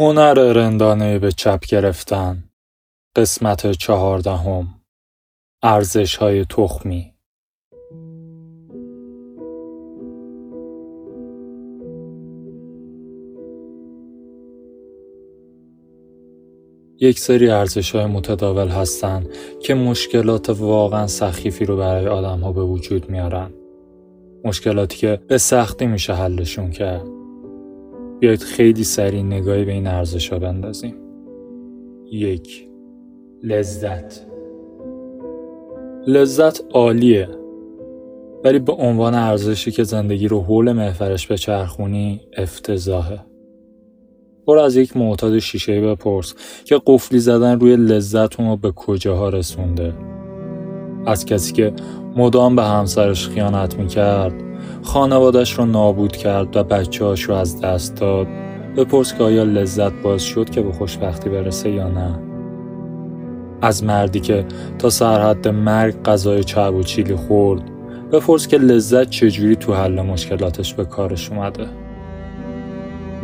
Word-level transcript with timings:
هنر 0.00 0.34
رندانه 0.34 1.18
به 1.18 1.32
چپ 1.32 1.60
گرفتن 1.68 2.44
قسمت 3.16 3.72
چهاردهم 3.72 4.68
ارزش 5.62 6.16
های 6.16 6.44
تخمی 6.44 7.14
یک 17.00 17.18
سری 17.18 17.50
ارزش 17.50 17.94
های 17.94 18.06
متداول 18.06 18.68
هستند 18.68 19.28
که 19.62 19.74
مشکلات 19.74 20.50
واقعا 20.50 21.06
سخیفی 21.06 21.64
رو 21.64 21.76
برای 21.76 22.08
آدم 22.08 22.40
ها 22.40 22.52
به 22.52 22.62
وجود 22.62 23.10
میارن. 23.10 23.50
مشکلاتی 24.44 24.96
که 24.96 25.20
به 25.28 25.38
سختی 25.38 25.86
میشه 25.86 26.14
حلشون 26.14 26.70
کرد. 26.70 27.17
بیایید 28.20 28.42
خیلی 28.42 28.84
سریع 28.84 29.22
نگاهی 29.22 29.64
به 29.64 29.72
این 29.72 29.86
ارزش 29.86 30.28
ها 30.28 30.38
بندازیم. 30.38 30.94
یک 32.12 32.68
لذت 33.42 34.26
لذت 36.06 36.64
عالیه 36.74 37.28
ولی 38.44 38.58
به 38.58 38.72
عنوان 38.72 39.14
ارزشی 39.14 39.70
که 39.70 39.82
زندگی 39.82 40.28
رو 40.28 40.40
حول 40.40 40.72
محفرش 40.72 41.26
به 41.26 41.36
چرخونی 41.36 42.20
افتضاحه. 42.36 43.20
برو 44.46 44.60
از 44.60 44.76
یک 44.76 44.96
معتاد 44.96 45.38
شیشه 45.38 45.80
بپرس 45.80 46.34
که 46.64 46.80
قفلی 46.86 47.18
زدن 47.18 47.60
روی 47.60 47.76
لذت 47.76 48.40
رو 48.40 48.56
به 48.56 48.72
کجاها 48.72 49.28
رسونده 49.28 49.94
از 51.06 51.26
کسی 51.26 51.52
که 51.52 51.72
مدام 52.16 52.56
به 52.56 52.62
همسرش 52.62 53.28
خیانت 53.28 53.78
می‌کرد 53.78 54.47
خانوادش 54.82 55.52
رو 55.52 55.66
نابود 55.66 56.16
کرد 56.16 56.56
و 56.56 56.64
بچه 56.64 57.04
هاش 57.04 57.22
رو 57.22 57.34
از 57.34 57.60
دست 57.60 57.96
داد. 57.96 58.26
بپرس 58.76 59.14
که 59.14 59.24
آیا 59.24 59.42
لذت 59.42 59.92
باز 59.92 60.22
شد 60.22 60.50
که 60.50 60.62
به 60.62 60.72
خوشبختی 60.72 61.30
برسه 61.30 61.70
یا 61.70 61.88
نه. 61.88 62.18
از 63.62 63.84
مردی 63.84 64.20
که 64.20 64.44
تا 64.78 64.90
سرحد 64.90 65.48
مرگ 65.48 66.02
غذای 66.02 66.44
چرب 66.44 66.74
و 66.74 66.82
چیلی 66.82 67.14
خورد 67.14 67.62
بپرس 68.12 68.48
که 68.48 68.58
لذت 68.58 69.10
چجوری 69.10 69.56
تو 69.56 69.74
حل 69.74 70.00
مشکلاتش 70.00 70.74
به 70.74 70.84
کارش 70.84 71.30
اومده. 71.30 71.66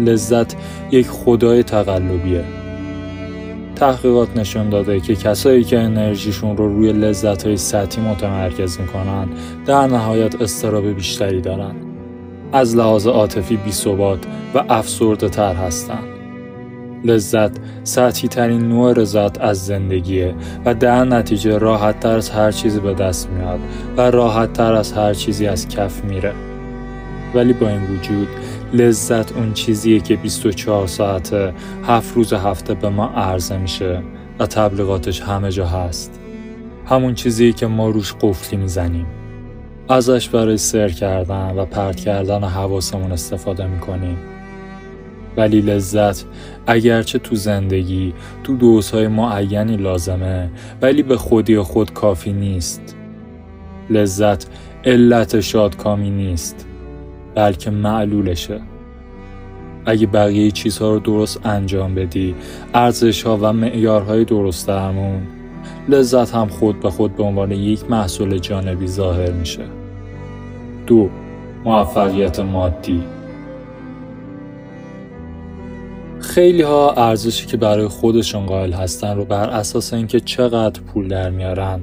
لذت 0.00 0.56
یک 0.90 1.06
خدای 1.06 1.62
تقلبیه. 1.62 2.44
تحقیقات 3.76 4.36
نشون 4.36 4.68
داده 4.68 5.00
که 5.00 5.14
کسایی 5.14 5.64
که 5.64 5.78
انرژیشون 5.78 6.56
رو 6.56 6.68
روی 6.68 6.92
لذت 6.92 7.46
های 7.46 7.56
سطحی 7.56 8.02
متمرکز 8.02 8.80
می‌کنن 8.80 9.28
در 9.66 9.86
نهایت 9.86 10.42
استراب 10.42 10.86
بیشتری 10.86 11.40
دارن. 11.40 11.74
از 12.52 12.76
لحاظ 12.76 13.06
عاطفی 13.06 13.56
بیثبات 13.56 14.18
و 14.54 14.64
افسرده 14.68 15.28
تر 15.28 15.54
هستن. 15.54 16.02
لذت 17.04 17.50
سطحی 17.84 18.28
ترین 18.28 18.68
نوع 18.68 18.92
رضایت 18.92 19.40
از 19.40 19.66
زندگیه 19.66 20.34
و 20.64 20.74
در 20.74 21.04
نتیجه 21.04 21.58
راحت 21.58 22.00
تر 22.00 22.16
از 22.16 22.30
هر 22.30 22.50
چیزی 22.52 22.80
به 22.80 22.94
دست 22.94 23.28
میاد 23.30 23.60
و 23.96 24.10
راحت 24.10 24.52
تر 24.52 24.72
از 24.72 24.92
هر 24.92 25.14
چیزی 25.14 25.46
از 25.46 25.68
کف 25.68 26.04
میره. 26.04 26.32
ولی 27.34 27.52
با 27.52 27.68
این 27.68 27.82
وجود 27.82 28.28
لذت 28.74 29.32
اون 29.32 29.52
چیزیه 29.52 30.00
که 30.00 30.16
24 30.16 30.86
ساعته 30.86 31.54
هفت 31.86 32.14
روز 32.14 32.32
هفته 32.32 32.74
به 32.74 32.88
ما 32.88 33.06
عرضه 33.06 33.58
میشه 33.58 34.02
و 34.38 34.46
تبلیغاتش 34.46 35.20
همه 35.20 35.50
جا 35.50 35.66
هست. 35.66 36.20
همون 36.86 37.14
چیزیه 37.14 37.52
که 37.52 37.66
ما 37.66 37.88
روش 37.88 38.14
قفلی 38.20 38.58
می‌زنیم. 38.58 39.06
ازش 39.88 40.28
برای 40.28 40.56
سر 40.56 40.88
کردن 40.88 41.54
و 41.56 41.64
پرت 41.64 41.96
کردن 41.96 42.44
حواسمون 42.44 43.12
استفاده 43.12 43.66
می‌کنیم. 43.66 44.18
ولی 45.36 45.60
لذت 45.60 46.24
اگرچه 46.66 47.18
تو 47.18 47.36
زندگی 47.36 48.14
تو 48.44 48.56
دوزهای 48.56 49.08
معینی 49.08 49.76
لازمه 49.76 50.50
ولی 50.82 51.02
به 51.02 51.16
خودی 51.16 51.58
خود 51.58 51.92
کافی 51.92 52.32
نیست. 52.32 52.96
لذت 53.90 54.46
علت 54.84 55.40
شادکامی 55.40 56.10
نیست 56.10 56.66
بلکه 57.34 57.70
معلولشه. 57.70 58.60
اگه 59.86 60.06
بقیه 60.06 60.50
چیزها 60.50 60.90
رو 60.90 60.98
درست 60.98 61.46
انجام 61.46 61.94
بدی 61.94 62.34
ارزش 62.74 63.22
ها 63.22 63.38
و 63.42 63.52
معیارهای 63.52 64.24
درست 64.24 64.68
درمون 64.68 65.22
لذت 65.88 66.34
هم 66.34 66.48
خود 66.48 66.80
به 66.80 66.90
خود 66.90 67.16
به 67.16 67.22
عنوان 67.22 67.52
یک 67.52 67.90
محصول 67.90 68.38
جانبی 68.38 68.86
ظاهر 68.86 69.30
میشه. 69.30 69.64
دو 70.86 71.08
موفقیت 71.64 72.40
مادی. 72.40 73.02
خیلی 76.20 76.62
ها 76.62 76.92
ارزشی 76.92 77.46
که 77.46 77.56
برای 77.56 77.88
خودشون 77.88 78.46
قائل 78.46 78.72
هستن 78.72 79.16
رو 79.16 79.24
بر 79.24 79.50
اساس 79.50 79.92
اینکه 79.92 80.20
چقدر 80.20 80.80
پول 80.80 81.08
در 81.08 81.30
میارن 81.30 81.80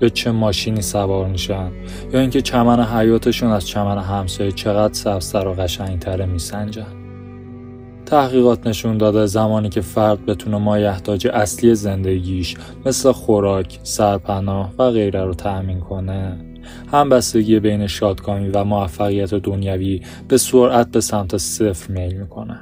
یا 0.00 0.08
چه 0.08 0.30
ماشینی 0.30 0.82
سوار 0.82 1.28
میشن 1.28 1.70
یا 2.12 2.20
اینکه 2.20 2.42
چمن 2.42 2.84
حیاتشون 2.84 3.50
از 3.50 3.66
چمن 3.66 3.98
همسایه 3.98 4.52
چقدر 4.52 4.94
سبزتر 4.94 5.48
و 5.48 5.54
قشنگتره 5.54 6.26
میسنجن. 6.26 6.97
تحقیقات 8.08 8.66
نشون 8.66 8.98
داده 8.98 9.26
زمانی 9.26 9.68
که 9.68 9.80
فرد 9.80 10.26
بتونه 10.26 10.58
مایحتاج 10.58 11.26
اصلی 11.26 11.74
زندگیش 11.74 12.56
مثل 12.86 13.12
خوراک، 13.12 13.80
سرپناه 13.82 14.72
و 14.78 14.90
غیره 14.90 15.24
رو 15.24 15.34
تأمین 15.34 15.80
کنه. 15.80 16.38
هم 16.92 17.08
بستگی 17.08 17.60
بین 17.60 17.86
شادکامی 17.86 18.48
و 18.48 18.64
موفقیت 18.64 19.34
دنیوی 19.34 20.02
به 20.28 20.36
سرعت 20.36 20.90
به 20.90 21.00
سمت 21.00 21.36
صفر 21.36 21.92
میل 21.92 22.12
می‌کنه. 22.12 22.60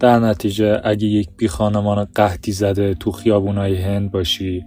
در 0.00 0.18
نتیجه 0.18 0.80
اگه 0.84 1.06
یک 1.06 1.28
بی 1.36 1.48
خانمان 1.48 2.06
قهدی 2.14 2.52
زده 2.52 2.94
تو 2.94 3.10
خیابونای 3.10 3.76
هند 3.76 4.10
باشی 4.10 4.64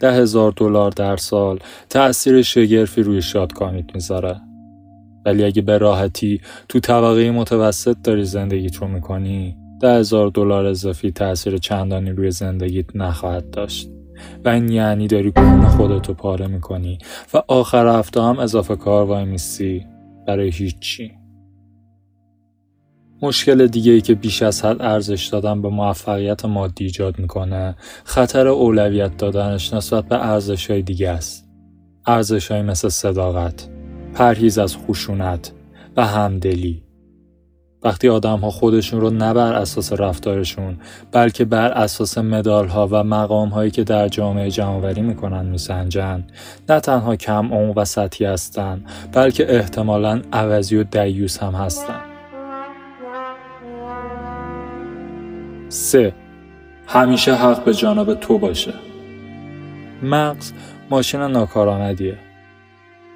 ده 0.00 0.12
هزار 0.12 0.52
دلار 0.56 0.90
در 0.90 1.16
سال 1.16 1.58
تأثیر 1.90 2.42
شگرفی 2.42 3.02
روی 3.02 3.22
شادکامیت 3.22 3.94
می‌ذاره. 3.94 4.40
ولی 5.28 5.44
اگه 5.44 5.62
به 5.62 5.78
راحتی 5.78 6.40
تو 6.68 6.80
طبقه 6.80 7.30
متوسط 7.30 7.96
داری 8.04 8.24
زندگیت 8.24 8.76
رو 8.76 8.88
می‌کنی 8.88 9.56
ده 9.80 9.94
هزار 9.94 10.28
دلار 10.28 10.66
اضافی 10.66 11.10
تاثیر 11.10 11.58
چندانی 11.58 12.10
روی 12.10 12.30
زندگیت 12.30 12.96
نخواهد 12.96 13.50
داشت 13.50 13.90
و 14.44 14.48
این 14.48 14.68
یعنی 14.68 15.06
داری 15.06 15.32
کون 15.32 15.68
خودتو 15.68 16.14
پاره 16.14 16.46
می‌کنی 16.46 16.98
و 17.34 17.42
آخر 17.48 17.98
هفته 17.98 18.22
هم 18.22 18.38
اضافه 18.38 18.76
کار 18.76 19.04
وای 19.04 19.24
میسی 19.24 19.86
برای 20.26 20.50
هیچی 20.50 21.12
مشکل 23.22 23.66
دیگه 23.66 23.92
ای 23.92 24.00
که 24.00 24.14
بیش 24.14 24.42
از 24.42 24.64
حد 24.64 24.82
ارزش 24.82 25.26
دادن 25.26 25.62
به 25.62 25.68
موفقیت 25.68 26.44
مادی 26.44 26.84
ایجاد 26.84 27.18
می‌کنه 27.18 27.76
خطر 28.04 28.48
اولویت 28.48 29.16
دادنش 29.16 29.74
نسبت 29.74 30.04
به 30.04 30.26
ارزش 30.26 30.70
های 30.70 30.82
دیگه 30.82 31.10
است. 31.10 31.48
ارزش 32.06 32.50
های 32.50 32.62
مثل 32.62 32.88
صداقت، 32.88 33.68
پرهیز 34.14 34.58
از 34.58 34.76
خشونت 34.76 35.52
و 35.96 36.06
همدلی. 36.06 36.82
وقتی 37.82 38.08
آدم 38.08 38.38
ها 38.38 38.50
خودشون 38.50 39.00
رو 39.00 39.10
نه 39.10 39.34
بر 39.34 39.52
اساس 39.52 39.92
رفتارشون 39.92 40.76
بلکه 41.12 41.44
بر 41.44 41.72
اساس 41.72 42.18
مدال 42.18 42.68
ها 42.68 42.88
و 42.90 43.04
مقام 43.04 43.48
هایی 43.48 43.70
که 43.70 43.84
در 43.84 44.08
جامعه 44.08 44.50
جمعوری 44.50 45.02
می‌کنن 45.02 45.46
میسنجن 45.46 46.24
نه 46.68 46.80
تنها 46.80 47.16
کم 47.16 47.52
اون 47.52 47.72
و 47.76 47.84
سطحی 47.84 48.26
هستن 48.26 48.84
بلکه 49.12 49.56
احتمالا 49.56 50.22
عوضی 50.32 50.76
و 50.76 50.82
دیوس 50.82 51.38
هم 51.38 51.54
هستن. 51.54 52.00
3. 55.68 56.14
همیشه 56.86 57.34
حق 57.34 57.64
به 57.64 57.74
جانب 57.74 58.14
تو 58.14 58.38
باشه 58.38 58.74
مغز 60.02 60.52
ماشین 60.90 61.20
ناکارآمدیه 61.20 62.27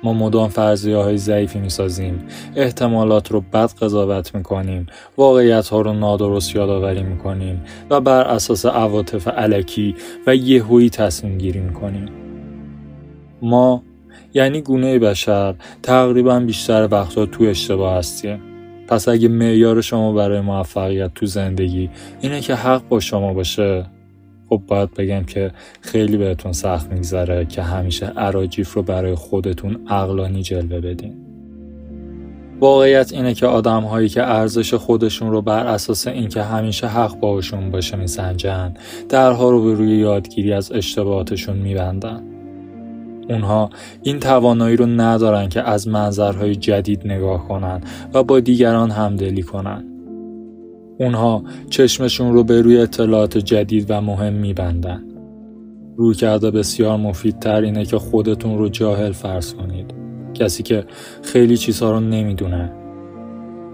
ما 0.03 0.13
مدام 0.13 0.49
فرضیه 0.49 0.97
های 0.97 1.19
ضعیفی 1.19 1.59
می 1.59 1.71
سازیم 1.71 2.27
احتمالات 2.57 3.33
رو 3.33 3.41
بد 3.41 3.73
قضاوت 3.73 4.35
می 4.35 4.43
کنیم 4.43 4.87
واقعیت 5.17 5.69
ها 5.69 5.81
رو 5.81 5.93
نادرست 5.93 6.57
یادآوری 6.57 7.03
می 7.03 7.19
کنیم 7.19 7.65
و 7.91 8.01
بر 8.01 8.23
اساس 8.23 8.67
عواطف 8.67 9.29
علکی 9.29 9.94
و 10.26 10.37
یهویی 10.37 10.91
تصمیم 10.91 11.38
گیری 11.38 11.61
می 11.61 11.73
کنیم 11.73 12.09
ما 13.43 13.82
یعنی 14.35 14.61
گونه 14.61 14.99
بشر 14.99 15.55
تقریبا 15.82 16.41
بیشتر 16.41 16.88
وقتها 16.91 17.26
تو 17.26 17.44
اشتباه 17.44 17.97
هستیم. 17.97 18.41
پس 18.88 19.09
اگه 19.09 19.29
معیار 19.29 19.81
شما 19.81 20.12
برای 20.12 20.41
موفقیت 20.41 21.15
تو 21.15 21.26
زندگی 21.26 21.91
اینه 22.21 22.41
که 22.41 22.55
حق 22.55 22.88
با 22.88 23.00
شما 23.00 23.35
باشه. 23.35 23.87
خب 24.52 24.62
باید 24.66 24.94
بگم 24.94 25.25
که 25.25 25.50
خیلی 25.81 26.16
بهتون 26.16 26.52
سخت 26.52 26.93
میگذره 26.93 27.46
که 27.46 27.62
همیشه 27.62 28.06
عراجیف 28.06 28.75
رو 28.75 28.82
برای 28.82 29.14
خودتون 29.14 29.81
اقلانی 29.90 30.43
جلوه 30.43 30.81
بدین 30.81 31.14
واقعیت 32.60 33.12
اینه 33.12 33.34
که 33.34 33.46
آدم 33.46 33.82
هایی 33.82 34.08
که 34.08 34.22
ارزش 34.22 34.75
خودشون 34.75 35.31
رو 35.31 35.43
بر 35.43 35.66
اساس 35.66 36.06
اینکه 36.06 36.43
همیشه 36.43 36.87
حق 36.87 37.20
باشون 37.20 37.70
باشه 37.70 37.96
میسنجن 37.96 38.75
درها 39.08 39.50
رو 39.50 39.64
به 39.64 39.75
روی 39.75 39.99
یادگیری 39.99 40.52
از 40.52 40.72
اشتباهاتشون 40.72 41.56
میبندن 41.56 42.22
اونها 43.28 43.70
این 44.02 44.20
توانایی 44.20 44.76
رو 44.76 44.87
ندارن 44.87 45.49
که 45.49 45.62
از 45.62 45.88
منظرهای 45.88 46.56
جدید 46.56 47.06
نگاه 47.06 47.49
کنن 47.49 47.81
و 48.14 48.22
با 48.22 48.40
دیگران 48.40 48.90
همدلی 48.90 49.43
کنن. 49.43 49.92
اونها 51.02 51.43
چشمشون 51.70 52.32
رو 52.32 52.44
به 52.44 52.62
روی 52.62 52.78
اطلاعات 52.78 53.38
جدید 53.38 53.87
و 53.88 54.00
مهم 54.00 54.32
میبندن. 54.32 55.02
روی 55.96 56.14
کرده 56.14 56.50
بسیار 56.50 56.96
مفیدتر 56.96 57.60
اینه 57.60 57.84
که 57.84 57.99
خودتون 57.99 58.58
رو 58.58 58.69
جاهل 58.69 59.12
فرض 59.12 59.54
کنید. 59.54 59.94
کسی 60.34 60.62
که 60.62 60.84
خیلی 61.22 61.56
چیزها 61.56 61.90
رو 61.90 62.00
نمی‌دونه. 62.00 62.72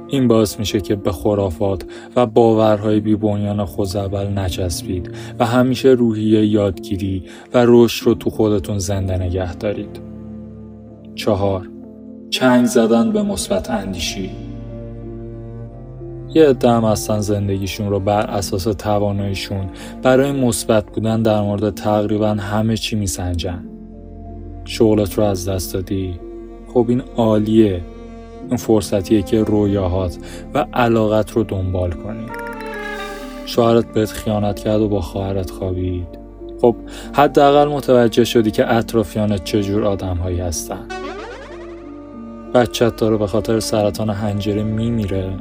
این 0.09 0.29
باعث 0.29 0.59
میشه 0.59 0.81
که 0.81 0.97
به 0.97 1.13
خرافات 1.13 1.85
و 2.17 2.27
باورهای 2.27 3.01
بیبنیان 3.01 3.65
خوزعبل 3.65 4.39
نچسبید 4.39 5.11
و 5.39 5.47
همیشه 5.47 5.89
روحیه 5.89 6.47
یادگیری 6.47 7.25
و 7.55 7.65
رشد 7.67 8.07
رو 8.07 8.15
تو 8.15 8.31
خودتون 8.31 8.79
زنده 8.79 9.19
نگه 9.19 9.55
دارید. 9.55 10.01
چهار 11.15 11.69
چنگ 12.31 12.67
زدن 12.67 13.13
به 13.13 13.23
مثبت 13.23 13.71
اندیشی 13.71 14.48
یه 16.35 16.49
عده 16.49 16.71
هم 16.71 16.85
هستن 16.85 17.21
زندگیشون 17.21 17.91
رو 17.91 18.01
بر 18.01 18.27
اساس 18.27 18.65
تواناییشون. 18.65 19.71
برای 20.03 20.33
مثبت 20.33 20.87
بودن 20.87 21.23
در 21.23 21.41
مورد 21.41 21.75
تقریبا 21.75 22.29
همه 22.29 22.77
چی 22.77 22.97
میسنجن. 22.97 23.65
شغلت 24.65 25.15
رو 25.15 25.25
از 25.25 25.49
دست 25.49 25.75
دادی. 25.75 26.21
خب 26.75 26.87
این 26.89 27.03
عالیه. 27.17 27.81
این 28.49 28.57
فرصتیه 28.57 29.23
که 29.23 29.43
رویاهات 29.43 30.19
و 30.55 30.67
علاقت 30.73 31.31
رو 31.31 31.45
دنبال 31.45 31.91
کنی. 31.91 32.27
شوهرت 33.47 33.93
بهت 33.93 34.11
خیانت 34.11 34.59
کرد 34.59 34.81
و 34.81 34.89
با 34.89 35.01
خواهرت 35.01 35.51
خوابید. 35.51 36.19
خب 36.61 36.77
حداقل 37.13 37.73
متوجه 37.73 38.25
شدی 38.25 38.51
که 38.51 38.75
اطرافیانت 38.75 39.45
چجور 39.45 39.85
آدم 39.85 40.17
هایی 40.17 40.41
هستن. 40.41 40.89
بچت 42.55 42.97
داره 42.97 43.17
به 43.17 43.27
خاطر 43.27 43.61
سرطان 43.61 44.11
حنجره 44.11 44.63
میمیره. 44.63 45.33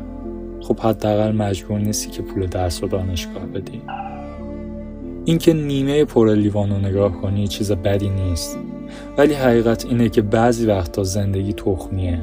خب 0.67 0.79
حداقل 0.79 1.31
مجبور 1.31 1.79
نیستی 1.79 2.11
که 2.11 2.21
پول 2.21 2.45
درس 2.45 2.83
و 2.83 2.87
دانشگاه 2.87 3.45
بدی. 3.45 3.81
اینکه 5.25 5.53
نیمه 5.53 6.05
پر 6.05 6.35
لیوان 6.35 6.69
رو 6.69 6.77
نگاه 6.77 7.11
کنی 7.21 7.47
چیز 7.47 7.71
بدی 7.71 8.09
نیست. 8.09 8.57
ولی 9.17 9.33
حقیقت 9.33 9.85
اینه 9.85 10.09
که 10.09 10.21
بعضی 10.21 10.65
وقتا 10.65 11.03
زندگی 11.03 11.53
تخمیه 11.53 12.19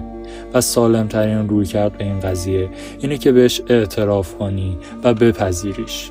و 0.55 0.61
سالمترین 0.61 1.49
روی 1.49 1.67
کرد 1.67 1.99
به 1.99 2.05
این 2.05 2.21
قضیه 2.21 2.69
اینه 3.01 3.19
که 3.19 3.33
بهش 3.33 3.61
اعتراف 3.69 4.35
کنی 4.35 4.79
و 5.05 5.15
بپذیریش. 5.15 6.11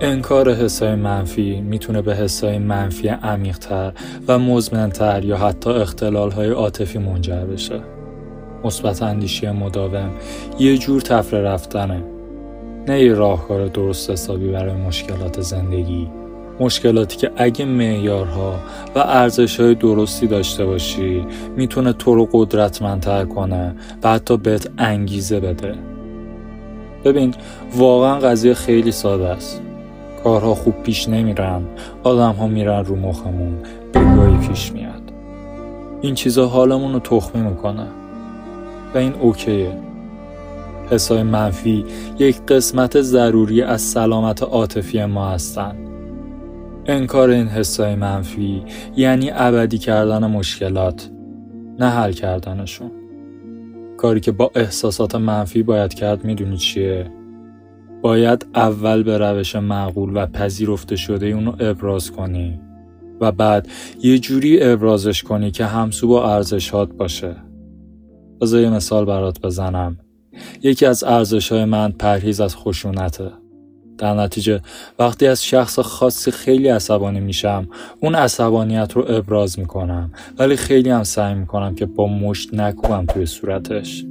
انکار 0.00 0.54
حسای 0.54 0.94
منفی 0.94 1.60
می‌تونه 1.60 2.02
به 2.02 2.14
حسای 2.14 2.58
منفی 2.58 3.08
عمیقتر 3.08 3.92
و 4.28 4.38
مزمنتر 4.38 5.24
یا 5.24 5.36
حتی 5.36 5.70
اختلالهای 5.70 6.50
عاطفی 6.50 6.98
منجر 6.98 7.44
بشه. 7.44 7.80
مثبت 8.64 9.02
اندیشی 9.02 9.50
مداوم. 9.50 10.10
یه 10.58 10.78
جور 10.78 11.00
تفره 11.00 11.42
رفتنه. 11.42 12.04
نه 12.88 13.00
یه 13.02 13.14
راهکار 13.14 13.66
درست 13.66 14.10
حسابی 14.10 14.48
برای 14.48 14.74
مشکلات 14.74 15.40
زندگی. 15.40 16.08
مشکلاتی 16.60 17.16
که 17.16 17.30
اگه 17.36 17.64
معیارها 17.64 18.54
و 18.94 18.98
ارزش 18.98 19.60
های 19.60 19.74
درستی 19.74 20.26
داشته 20.26 20.64
باشی 20.64 21.26
می‌تونه 21.56 21.92
تو 21.92 22.14
رو 22.14 22.28
قدرتمندتر 22.32 23.24
کنه 23.24 23.74
و 24.02 24.12
حتی 24.12 24.36
بهت 24.36 24.70
انگیزه 24.78 25.40
بده. 25.40 25.74
ببین 27.04 27.34
واقعا 27.76 28.18
قضیه 28.18 28.54
خیلی 28.54 28.92
ساده 28.92 29.28
است. 29.28 29.62
کارها 30.24 30.54
خوب 30.54 30.74
پیش 30.82 31.08
نمیرن. 31.08 31.62
آدم 32.02 32.32
ها 32.32 32.46
میرن 32.46 32.84
رو 32.84 32.96
مخمون. 32.96 33.58
بگاهی 33.94 34.48
پیش 34.48 34.72
میاد. 34.72 35.12
این 36.00 36.14
چیزا 36.14 36.46
حالمون 36.46 36.92
رو 36.92 36.98
تخمی 36.98 37.42
می‌کنه. 37.42 37.86
و 38.94 38.98
این 38.98 39.12
اوکیه. 39.12 39.72
حسای 40.90 41.22
منفی 41.22 41.84
یک 42.18 42.40
قسمت 42.48 43.00
ضروری 43.00 43.62
از 43.62 43.82
سلامت 43.82 44.42
عاطفی 44.42 45.04
ما 45.04 45.28
هستند 45.28 45.78
انکار 46.86 47.30
این 47.30 47.48
حسای 47.48 47.94
منفی 47.94 48.62
یعنی 48.96 49.30
ابدی 49.34 49.78
کردن 49.78 50.26
مشکلات 50.26 51.10
نه 51.78 51.88
حل 51.88 52.12
کردنشون. 52.12 52.90
کاری 53.96 54.20
که 54.20 54.32
با 54.32 54.50
احساسات 54.54 55.14
منفی 55.14 55.62
باید 55.62 55.94
کرد 55.94 56.24
می‌دونی 56.24 56.56
چیه؟ 56.56 57.10
باید 58.02 58.46
اول 58.54 59.02
به 59.02 59.18
روش 59.18 59.56
معقول 59.56 60.10
و 60.14 60.26
پذیرفته 60.26 60.96
شده 60.96 61.26
اونو 61.26 61.56
ابراز 61.60 62.10
کنی 62.10 62.60
و 63.20 63.32
بعد 63.32 63.68
یه 64.02 64.18
جوری 64.18 64.62
ابرازش 64.62 65.22
کنی 65.22 65.50
که 65.50 65.64
همسو 65.64 66.08
با 66.08 66.34
ارزشات 66.34 66.92
باشه. 66.92 67.36
بذار 68.40 68.60
یه 68.60 68.70
مثال 68.70 69.04
برات 69.04 69.40
بزنم. 69.40 69.98
یکی 70.62 70.86
از 70.86 71.04
ارزش 71.04 71.52
های 71.52 71.64
من 71.64 71.92
پرهیز 71.92 72.40
از 72.40 72.56
خشونته. 72.56 73.30
در 73.98 74.14
نتیجه 74.14 74.60
وقتی 74.98 75.26
از 75.26 75.44
شخص 75.44 75.78
خاصی 75.78 76.30
خیلی 76.30 76.68
عصبانی 76.68 77.20
میشم 77.20 77.68
اون 78.00 78.14
عصبانیت 78.14 78.92
رو 78.92 79.04
ابراز 79.08 79.58
می‌کنم. 79.58 80.12
ولی 80.38 80.56
خیلی 80.56 80.90
هم 80.90 81.02
سعی 81.02 81.34
می‌کنم 81.34 81.74
که 81.74 81.86
با 81.86 82.06
مشت 82.06 82.54
نکوبم 82.54 83.06
توی 83.06 83.26
صورتش. 83.26 84.04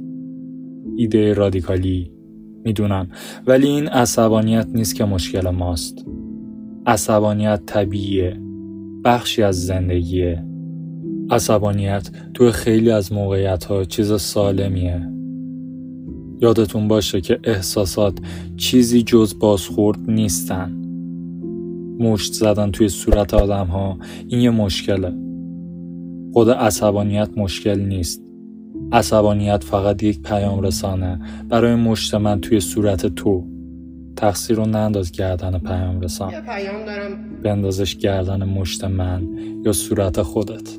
ایده 0.96 1.32
رادیکالی. 1.32 2.12
می‌دونم. 2.64 3.08
ولی 3.46 3.68
این 3.68 3.88
عصبانیت 3.88 4.66
نیست 4.74 4.94
که 4.94 5.04
مشکل 5.04 5.48
ماست. 5.48 6.06
عصبانیت 6.86 7.60
طبیعیه. 7.66 8.40
بخشی 9.04 9.42
از 9.42 9.66
زندگیه. 9.66 10.44
عصبانیت 11.30 12.10
توی 12.34 12.50
خیلی 12.50 12.90
از 12.90 13.12
موقعیت 13.12 13.64
ها 13.64 13.84
چیز 13.84 14.20
سالمیه. 14.20 15.08
یادتون 16.40 16.88
باشه 16.88 17.20
که 17.20 17.38
احساسات 17.44 18.18
چیزی 18.56 19.02
جز 19.02 19.38
بازخورد 19.38 19.98
نیستن. 20.10 20.72
مشت 21.98 22.32
زدن 22.32 22.70
توی 22.70 22.88
صورت 22.88 23.34
آدم 23.34 23.66
ها 23.66 23.98
این 24.28 24.40
یه 24.40 24.50
مشکله. 24.50 25.12
خود 26.32 26.50
عصبانیت 26.50 27.28
مشکل 27.36 27.80
نیست. 27.80 28.22
عصبانیت 28.92 29.64
فقط 29.64 30.02
یک 30.02 30.22
پیام 30.22 30.60
رسانه 30.60 31.20
برای 31.48 31.74
مشت 31.74 32.14
من 32.14 32.40
توی 32.40 32.60
صورت 32.60 33.06
تو. 33.06 33.44
تقصیر 34.16 34.56
رو 34.56 34.66
ننداز 34.66 35.12
گردن 35.12 35.58
پیام 35.58 36.00
رسان. 36.00 36.30
پیام 36.30 36.84
دارم. 36.86 37.40
بندازش 37.42 37.96
گردن 37.96 38.44
مشت 38.44 38.84
من 38.84 39.28
یا 39.64 39.72
صورت 39.72 40.22
خودت. 40.22 40.78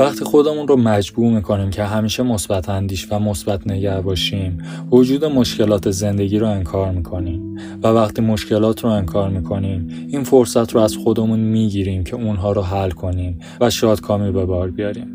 وقتی 0.00 0.24
خودمون 0.24 0.68
رو 0.68 0.76
مجبور 0.76 1.32
می‌کنیم 1.32 1.70
که 1.70 1.84
همیشه 1.84 2.22
مثبت 2.22 2.68
اندیش 2.68 3.12
و 3.12 3.18
مثبت 3.18 3.66
نگه 3.66 4.00
باشیم 4.00 4.58
وجود 4.90 5.24
مشکلات 5.24 5.90
زندگی 5.90 6.38
رو 6.38 6.48
انکار 6.48 6.90
می‌کنیم. 6.92 7.56
و 7.82 7.88
وقتی 7.88 8.22
مشکلات 8.22 8.84
رو 8.84 8.90
انکار 8.90 9.30
می‌کنیم 9.30 9.88
این 10.08 10.24
فرصت 10.24 10.74
رو 10.74 10.80
از 10.80 10.96
خودمون 10.96 11.40
می‌گیریم 11.40 12.04
که 12.04 12.16
اونها 12.16 12.52
رو 12.52 12.62
حل 12.62 12.90
کنیم 12.90 13.38
و 13.60 13.70
شادکامی 13.70 14.32
به 14.32 14.46
بار 14.46 14.70
بیاریم. 14.70 15.08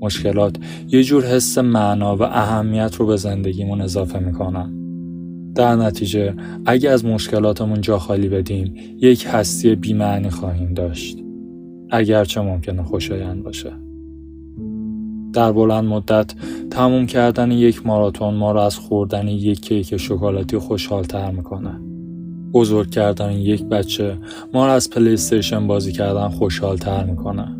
مشکلات 0.00 0.56
یه 0.88 1.04
جور 1.04 1.24
حس 1.24 1.58
معنا 1.58 2.16
و 2.16 2.22
اهمیت 2.22 2.94
رو 2.94 3.06
به 3.06 3.16
زندگیمون 3.16 3.80
اضافه 3.80 4.18
می‌کنن. 4.18 4.76
در 5.54 5.76
نتیجه 5.76 6.34
اگه 6.66 6.90
از 6.90 7.04
مشکلاتمون 7.04 7.80
جا 7.80 7.98
خالی 7.98 8.28
بدیم 8.28 8.74
یک 9.00 9.26
هستی 9.28 9.74
بیمعنی 9.74 10.30
خواهیم 10.30 10.74
داشت. 10.74 11.18
اگرچه 11.90 12.40
ممکنه 12.40 12.82
خوشایند 12.82 13.42
باشه. 13.42 13.72
در 15.32 15.52
بلند 15.52 15.84
مدت 15.84 16.34
تموم 16.70 17.06
کردن 17.06 17.52
یک 17.52 17.86
ماراتون 17.86 18.34
ما 18.34 18.52
را 18.52 18.66
از 18.66 18.76
خوردن 18.76 19.28
یک 19.28 19.60
کیک 19.60 19.96
شکلاتی 19.96 20.58
خوشحالتر 20.58 21.30
می‌کنه. 21.30 21.80
بزرگ 22.52 22.90
کردن 22.90 23.32
یک 23.32 23.64
بچه 23.64 24.16
ما 24.54 24.66
را 24.66 24.72
از 24.72 24.90
پلیستیشن 24.90 25.66
بازی 25.66 25.92
کردن 25.92 26.28
خوشحالتر 26.28 27.04
می‌کنه. 27.04 27.56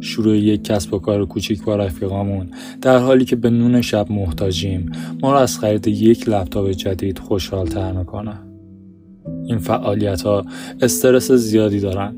شروع 0.00 0.36
یک 0.36 0.64
کسب 0.64 0.94
و 0.94 0.98
کار 0.98 1.26
کوچیک 1.26 1.64
با 1.64 1.76
رفیقامون 1.76 2.50
در 2.82 2.98
حالی 2.98 3.24
که 3.24 3.36
به 3.36 3.50
نون 3.50 3.80
شب 3.80 4.12
محتاجیم 4.12 4.92
ما 5.22 5.32
را 5.32 5.40
از 5.40 5.58
خرید 5.58 5.88
یک 5.88 6.28
لپتاپ 6.28 6.70
جدید 6.70 7.18
خوشحالتر 7.18 7.92
می‌کنه. 7.92 8.40
این 9.46 9.58
فعالیت 9.58 10.22
ها 10.22 10.44
استرس 10.82 11.32
زیادی 11.32 11.80
دارن. 11.80 12.16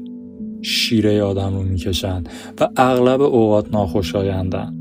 شیره 0.62 1.22
آدم 1.22 1.54
رو 1.54 1.62
می‌کشن 1.62 2.24
و 2.60 2.68
اغلب 2.76 3.20
اوقات 3.20 3.72
ناخوشایندن. 3.72 4.75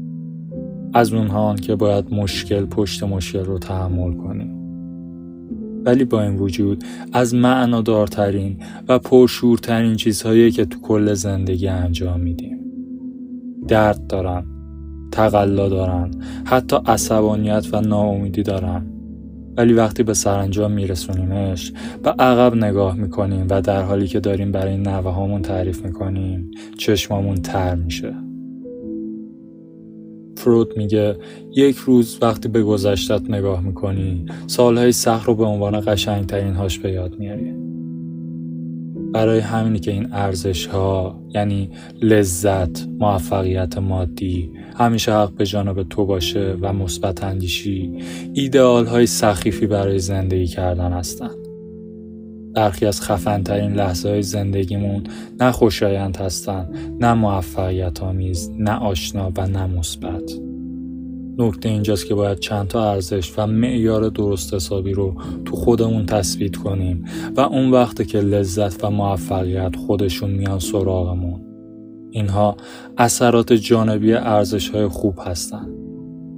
از 0.95 1.13
اونها 1.13 1.55
که 1.55 1.75
باید 1.75 2.13
مشکل 2.13 2.65
پشت 2.65 3.03
مشکل 3.03 3.45
رو 3.45 3.59
تحمل 3.59 4.13
کنیم. 4.13 4.55
ولی 5.85 6.05
با 6.05 6.21
این 6.21 6.35
وجود 6.35 6.83
از 7.13 7.35
معنادارترین 7.35 8.57
و 8.87 8.99
پرشورترین 8.99 9.95
چیزهایی 9.95 10.51
که 10.51 10.65
تو 10.65 10.79
کل 10.79 11.13
زندگی 11.13 11.67
انجام 11.67 12.19
میدیم. 12.19 12.59
درد 13.67 14.07
دارن 14.07 14.45
تقلا 15.11 15.69
دارن 15.69 16.11
حتی 16.45 16.77
عصبانیت 16.85 17.67
و 17.73 17.81
ناامیدی 17.81 18.43
دارن. 18.43 18.85
ولی 19.57 19.73
وقتی 19.73 20.03
به 20.03 20.13
سرانجام 20.13 20.71
میرسونیمش 20.71 21.73
به 22.03 22.09
عقب 22.09 22.55
نگاه 22.55 22.95
می‌کنیم 22.95 23.47
و 23.49 23.61
در 23.61 23.81
حالی 23.81 24.07
که 24.07 24.19
داریم 24.19 24.51
برای 24.51 24.77
نوه 24.77 25.11
هامون 25.11 25.41
تعریف 25.41 25.85
می‌کنیم 25.85 26.51
چشمامون 26.77 27.35
تر 27.35 27.75
میشه. 27.75 28.13
فرود 30.45 30.77
میگه 30.77 31.17
یک 31.55 31.75
روز 31.75 32.17
وقتی 32.21 32.49
به 32.49 32.63
گذشتت 32.63 33.29
نگاه 33.29 33.61
می‌کنی 33.61 34.25
سالهای 34.47 34.91
سخت 34.91 35.27
رو 35.27 35.35
به 35.35 35.43
عنوان 35.43 35.79
قشنگترین 35.87 36.53
هاش 36.53 36.79
به 36.79 36.91
یاد 36.91 37.19
میاری 37.19 37.53
برای 39.13 39.39
همینی 39.39 39.79
که 39.79 39.91
این 39.91 40.07
ارزش 40.11 40.65
ها 40.65 41.21
یعنی 41.33 41.69
لذت، 42.01 42.87
موفقیت 42.99 43.77
مادی 43.77 44.51
همیشه 44.77 45.13
حق 45.13 45.31
به 45.31 45.45
جانب 45.45 45.83
تو 45.83 46.05
باشه 46.05 46.57
و 46.61 46.73
مثبت 46.73 47.23
اندیشی 47.23 47.93
ایدئال 48.33 48.85
های 48.85 49.05
سخیفی 49.05 49.67
برای 49.67 49.99
زندگی 49.99 50.47
کردن 50.47 50.93
هستند. 50.93 51.44
برخی 52.55 52.85
از 52.85 53.01
خفنترین 53.01 53.73
لحظه 53.73 54.09
های 54.09 54.21
زندگیمون 54.21 55.03
نه 55.39 55.51
خوشایند 55.51 56.17
هستند 56.17 56.77
نه 56.99 57.13
موفقیت 57.13 58.03
آمیز 58.03 58.51
نه 58.57 58.71
آشنا 58.71 59.31
و 59.37 59.47
نه 59.47 59.65
مثبت. 59.65 60.31
نکته 61.37 61.69
اینجاست 61.69 62.05
که 62.05 62.15
باید 62.15 62.39
چند 62.39 62.67
تا 62.67 62.91
ارزش 62.91 63.33
و 63.37 63.47
معیار 63.47 64.09
درست 64.09 64.53
حسابی 64.53 64.93
رو 64.93 65.15
تو 65.45 65.55
خودمون 65.55 66.05
تثبیت 66.05 66.55
کنیم 66.55 67.05
و 67.35 67.41
اون 67.41 67.71
وقت 67.71 68.07
که 68.07 68.19
لذت 68.19 68.83
و 68.83 68.89
موفقیت 68.89 69.75
خودشون 69.75 70.29
میان 70.29 70.59
سراغمون. 70.59 71.41
اینها 72.11 72.57
اثرات 72.97 73.53
جانبی 73.53 74.13
ارزش 74.13 74.69
های 74.69 74.87
خوب 74.87 75.19
هستن 75.25 75.67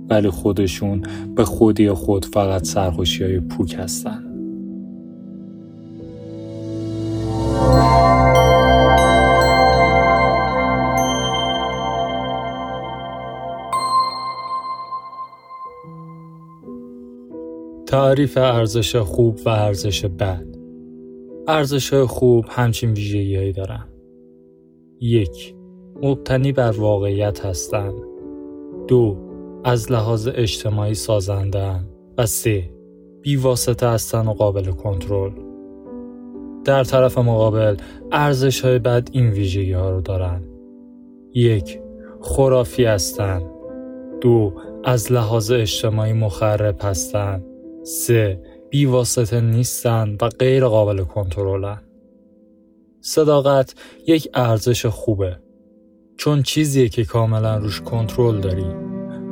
ولی 0.10 0.30
خودشون 0.30 1.02
به 1.36 1.46
خودی 1.46 1.92
خود 1.92 2.26
فقط 2.26 2.66
سرخوشی 2.66 3.24
های 3.24 3.40
پوک 3.40 3.76
هستن 3.80 4.27
تعریف 18.08 18.38
ارزش 18.38 18.96
خوب 18.96 19.40
و 19.46 19.50
ارزش 19.50 20.06
بد. 20.06 20.46
ارزش 21.48 21.94
خوب 21.94 22.46
همچین 22.50 22.94
ویژگیهایی 22.94 23.54
دارن. 23.54 23.88
یک 25.00 25.56
مبتنی 26.02 26.52
بر 26.52 26.72
واقعیت 26.72 27.46
هستند 27.46 27.94
دو 28.88 29.18
از 29.64 29.92
لحاظ 29.92 30.30
اجتماعی 30.36 30.94
سازندن 30.94 31.88
و 32.18 32.26
سه 32.26 32.70
بیواسطه 33.22 33.88
هستن 33.88 34.28
و 34.28 34.34
قابل 34.34 34.72
کنترل. 34.72 35.32
در 36.66 36.84
طرف 36.84 37.18
مقابل 37.18 37.76
ارزش 38.12 38.62
های 38.62 38.80
بد 38.80 39.10
این 39.12 39.30
ویژگی 39.30 39.74
ها 39.74 39.90
رو 39.90 40.02
دارن. 40.02 40.44
یک 41.34 41.80
خرافی 42.22 42.86
هستند 42.86 43.44
دو 44.22 44.54
از 44.84 45.12
لحاظ 45.12 45.52
اجتماعی 45.52 46.14
مخرب 46.14 46.76
هستند 46.82 47.57
سه 47.88 48.40
بیواسطه 48.70 49.42
نیستند 49.42 50.24
و 50.24 50.30
غیر 50.30 50.66
قابل 50.66 51.04
کنترلن. 51.04 51.82
صداقت 53.02 53.76
یک 54.08 54.30
ارزش 54.34 54.86
خوبه. 54.86 55.38
چون 56.18 56.44
چیزیه 56.44 56.90
که 56.90 57.06
کاملا 57.06 57.58
روش 57.58 57.82
کنترل 57.82 58.40
داری. 58.40 58.66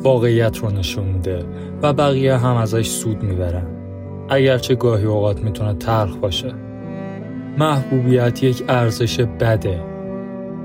واقعیت 0.03 0.57
رو 0.57 0.69
نشون 0.69 1.05
میده 1.05 1.45
و 1.81 1.93
بقیه 1.93 2.37
هم 2.37 2.55
ازش 2.55 2.87
سود 2.87 3.23
می‌برن. 3.23 3.67
اگرچه 4.29 4.75
گاهی 4.75 5.05
اوقات 5.05 5.39
می‌تونه 5.39 5.73
تلخ 5.73 6.15
باشه. 6.15 6.53
محبوبیت 7.57 8.43
یک 8.43 8.63
ارزش 8.67 9.19
بده. 9.19 9.94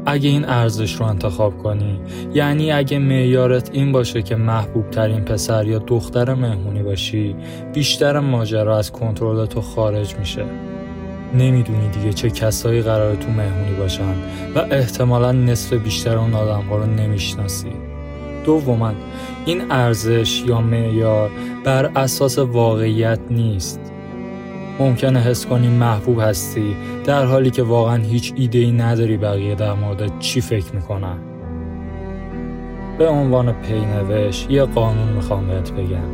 اگه 0.07 0.29
این 0.29 0.45
ارزش 0.45 0.95
رو 0.95 1.07
انتخاب 1.07 1.59
کنی 1.59 2.01
یعنی 2.35 2.73
اگه 2.73 2.99
معیارت 2.99 3.71
این 3.73 3.93
باشه 3.93 4.23
که 4.23 4.37
محبوب 4.37 4.91
ترین 4.91 5.21
پسر 5.21 5.67
یا 5.67 5.79
دختر 5.79 6.35
مهمونی 6.35 6.83
باشی 6.83 7.37
بیشتر 7.73 8.19
ماجرا 8.21 8.79
از 8.79 8.93
کنترل 8.93 9.47
تو 9.47 9.61
خارج 9.61 10.15
میشه. 10.15 10.45
نمی‌دونی 11.35 11.89
دیگه 11.89 12.13
چه 12.13 12.31
کسایی 12.31 12.83
قرار 12.83 13.15
تو 13.15 13.31
مهمونی 13.31 13.73
باشن 13.79 14.15
و 14.55 14.59
احتمالا 14.71 15.33
نصف 15.33 15.73
بیشتر 15.73 16.19
اون 16.19 16.35
آدم 16.35 16.63
ها 16.63 16.77
رو 16.77 16.87
نمی‌شناسی. 16.87 17.73
دوما 18.45 18.93
این 19.47 19.71
ارزش 19.71 20.43
یا 20.47 20.61
معیار 20.61 21.31
بر 21.65 21.91
اساس 21.97 22.39
واقعیت 22.39 23.21
نیست. 23.31 23.81
ممکنه 24.81 25.21
حس 25.21 25.47
کنی 25.47 25.69
محبوب 25.69 26.21
هستی 26.21 26.77
در 27.05 27.25
حالی 27.25 27.51
که 27.51 27.63
واقعا 27.63 27.97
هیچ 27.97 28.33
ایده 28.37 28.59
ای 28.59 28.73
نداری 28.73 29.17
بقیه 29.17 29.55
در 29.55 29.73
مورد 29.73 30.19
چی 30.19 30.41
فکر 30.41 30.75
می‌کنن. 30.75 31.19
به 32.99 33.09
عنوان 33.09 33.53
پینوش 33.53 34.47
یه 34.51 34.65
قانون 34.65 35.09
می‌خوام 35.09 35.47
بهت 35.47 35.73
بگم. 35.73 36.11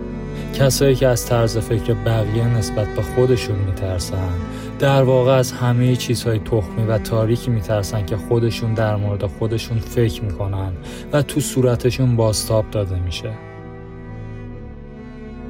کسایی 0.54 0.94
که 0.94 1.06
از 1.06 1.26
طرز 1.26 1.58
فکر 1.58 1.94
بقیه 1.94 2.49
نسبت 2.49 2.87
به 2.94 3.02
خودشون 3.02 3.56
میترسن 3.58 4.28
در 4.78 5.02
واقع 5.02 5.32
از 5.32 5.52
همه 5.52 5.96
چیزهای 5.96 6.38
تخمی 6.38 6.85
و 6.88 6.99
تاریکی 6.99 7.50
میترسن 7.50 8.06
که 8.06 8.16
خودشون 8.16 8.75
در 8.75 8.96
مورد 8.96 9.26
خودشون 9.26 9.78
فکر 9.78 10.23
می‌کنن 10.23 10.73
و 11.12 11.23
تو 11.23 11.40
صورتشون 11.40 12.16
باستاب 12.16 12.70
داده 12.70 12.99
میشه. 12.99 13.30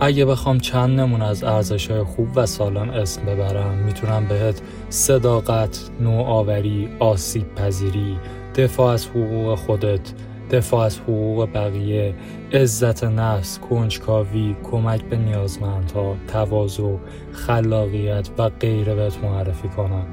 اگه 0.00 0.24
بخوام 0.24 0.58
چند 0.58 1.00
نمونه 1.00 1.24
از 1.24 1.44
ارزش 1.44 1.90
های 1.90 2.02
خوب 2.02 2.28
و 2.34 2.46
سالم 2.46 2.90
اسم 2.90 3.22
ببرم 3.22 3.74
می‌تونم 3.74 4.26
بهت 4.28 4.62
صداقت، 4.88 5.90
نوآوری، 6.00 6.88
آسیب 6.98 7.54
پذیری، 7.54 8.18
دفاع 8.54 8.92
از 8.92 9.06
حقوق 9.06 9.54
خودت، 9.54 10.12
دفاع 10.50 10.84
از 10.84 10.98
حقوق 10.98 11.48
بقیه، 11.54 12.14
عزت 12.52 13.04
نفس، 13.04 13.58
کنجکاوی، 13.58 14.56
کمک 14.70 15.02
به 15.04 15.16
نیازمندها، 15.16 16.16
تواضع، 16.28 16.96
خلاقیت 17.32 18.28
و 18.38 18.48
غیره 18.48 18.94
بهت 18.94 19.18
معرفی 19.24 19.68
کنم. 19.68 20.06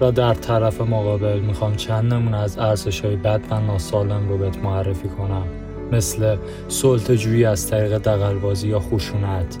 و 0.00 0.12
در 0.12 0.34
طرف 0.34 0.80
مقابل 0.80 1.40
می‌خوام 1.40 1.76
چند 1.76 2.14
نمونه 2.14 2.36
از 2.36 2.58
ارزش 2.58 3.00
های 3.00 3.16
بد 3.16 3.40
و 3.50 3.60
ناسالم 3.60 4.28
رو 4.28 4.38
بهت 4.38 4.58
معرفی 4.58 5.08
کنم 5.08 5.46
مثل 5.92 6.36
سلطجویی 6.68 7.44
از 7.44 7.70
طریق 7.70 7.98
دقلبازی 7.98 8.68
یا 8.68 8.80
خشونت. 8.80 9.58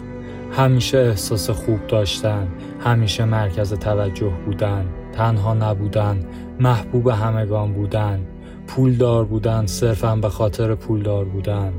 همیشه 0.52 0.98
احساس 0.98 1.50
خوب 1.50 1.86
داشتن 1.86 2.48
همیشه 2.80 3.24
مرکز 3.24 3.74
توجه 3.74 4.32
بودن 4.46 4.86
تنها 5.12 5.54
نبودن 5.54 6.24
محبوب 6.60 7.08
همگان 7.08 7.72
بودن 7.72 8.26
پولدار 8.66 9.24
بودن 9.24 9.66
صرفا 9.66 10.16
به 10.16 10.28
خاطر 10.28 10.74
پولدار 10.74 11.24
بودن. 11.24 11.72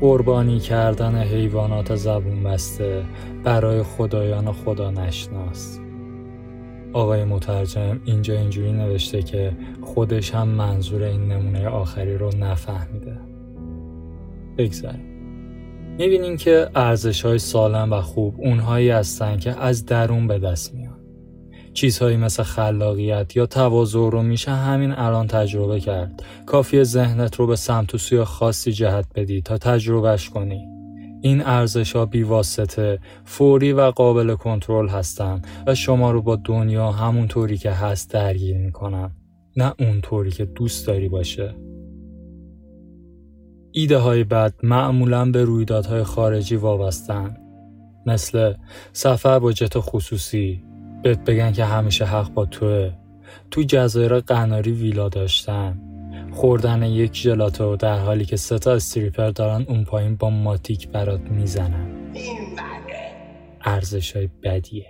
قربانی 0.00 0.58
کردن 0.58 1.22
حیوانات 1.22 1.94
زبون 1.94 2.42
بسته 2.42 3.04
برای 3.44 3.82
خدایان 3.82 4.52
خدا 4.52 4.90
نشناس. 4.90 5.80
آقای 6.92 7.24
مترجم 7.24 8.00
اینجا 8.04 8.34
اینجوری 8.34 8.72
نوشته 8.72 9.22
که 9.22 9.52
خودش 9.82 10.34
هم 10.34 10.48
منظور 10.48 11.02
این 11.02 11.28
نمونه 11.28 11.68
آخری 11.68 12.18
رو 12.18 12.30
نفهمیده. 12.38 13.29
بگذاریم 14.60 15.10
می‌بینیم 15.98 16.36
که 16.36 16.68
ارزش 16.74 17.24
های 17.24 17.38
سالم 17.38 17.92
و 17.92 18.00
خوب 18.00 18.34
اونهایی 18.38 18.90
هستن 18.90 19.38
که 19.38 19.50
از 19.50 19.86
درون 19.86 20.26
به 20.26 20.38
دست 20.38 20.74
میان. 20.74 21.00
چیزهایی 21.72 22.16
مثل 22.16 22.42
خلاقیت 22.42 23.36
یا 23.36 23.46
تواضع 23.46 23.98
رو 23.98 24.22
میشه 24.22 24.50
همین 24.50 24.92
الان 24.92 25.26
تجربه 25.26 25.80
کرد. 25.80 26.22
کافی 26.46 26.84
ذهنت 26.84 27.36
رو 27.36 27.46
به 27.46 27.56
سمت 27.56 27.94
و 27.94 27.98
سوی 27.98 28.24
خاصی 28.24 28.72
جهت 28.72 29.06
بدی 29.14 29.42
تا 29.42 29.58
تجربهش 29.58 30.28
کنی. 30.28 30.66
این 31.22 31.42
ارزش 31.42 31.96
ها 31.96 32.06
بیواسطه 32.06 32.98
فوری 33.24 33.72
و 33.72 33.80
قابل 33.90 34.34
کنترل 34.34 34.88
هستن 34.88 35.42
و 35.66 35.74
شما 35.74 36.10
رو 36.10 36.22
با 36.22 36.36
دنیا 36.36 36.92
همونطوری 36.92 37.58
که 37.58 37.70
هست 37.70 38.10
درگیر 38.10 38.56
می‌کنن. 38.56 39.10
نه 39.56 39.74
اونطوری 39.78 40.30
که 40.30 40.44
دوست 40.44 40.86
داری 40.86 41.08
باشه. 41.08 41.54
ایده 43.72 43.98
های 43.98 44.24
بد 44.24 44.54
معمولا 44.62 45.30
به 45.30 45.44
رویدادهای 45.44 46.02
خارجی 46.02 46.56
وابستن 46.56 47.36
مثل 48.06 48.54
سفر 48.92 49.38
با 49.38 49.52
جت 49.52 49.72
خصوصی 49.78 50.62
بهت 51.02 51.24
بگن 51.24 51.52
که 51.52 51.64
همیشه 51.64 52.04
حق 52.04 52.32
با 52.32 52.46
توه. 52.46 52.92
تو 53.50 53.62
جزایر 53.62 54.20
قناری 54.20 54.72
ویلا 54.72 55.08
داشتن. 55.08 55.80
خوردن 56.32 56.82
یک 56.82 57.16
ژلاتو 57.16 57.76
در 57.76 57.98
حالی 57.98 58.24
که 58.24 58.36
سه 58.36 58.58
تا 58.58 58.72
استریپر 58.72 59.30
دارن 59.30 59.64
اون 59.68 59.84
پایین 59.84 60.16
با 60.16 60.30
ماتیک 60.30 60.88
برات 60.88 61.20
می‌زنن. 61.20 62.12
ارزش 63.64 64.16
های 64.16 64.28
بدیه. 64.42 64.86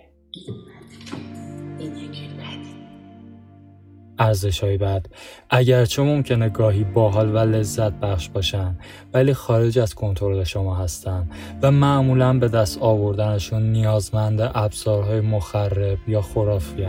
ارزش 4.21 4.65
های 4.65 4.77
بد. 4.77 5.07
اگرچه 5.51 6.03
ممکنه 6.03 6.49
گاهی 6.49 6.85
باحال 6.85 7.35
و 7.35 7.39
لذت 7.39 7.93
بخش 7.93 8.29
باشن 8.29 8.79
ولی 9.15 9.35
خارج 9.35 9.79
از 9.79 9.95
کنترل 9.95 10.45
شما 10.45 10.75
هستن 10.75 11.29
و 11.63 11.71
معمولا 11.71 12.39
به 12.39 12.49
دست 12.49 12.79
آوردنشون 12.79 13.73
نیازمند 13.73 14.41
ابزارهای 14.55 15.21
مخرب 15.21 15.99
یا 16.09 16.23
خرافی 16.23 16.87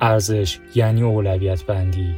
ارزش 0.00 0.58
یعنی 0.74 1.02
اولویت 1.02 1.64
بندی. 1.64 2.14